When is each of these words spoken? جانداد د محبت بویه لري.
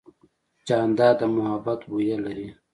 جانداد 0.67 1.15
د 1.19 1.21
محبت 1.35 1.79
بویه 1.89 2.17
لري. 2.25 2.49